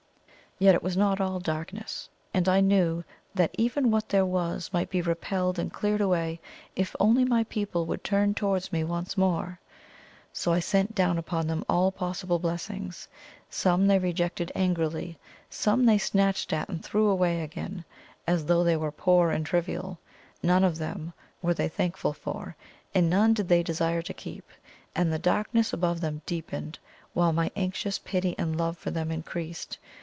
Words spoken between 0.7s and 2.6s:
it was not all darkness, and I